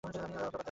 আপনার 0.03 0.13
বাদ 0.21 0.33
দেয়া 0.33 0.47
উচিত। 0.49 0.57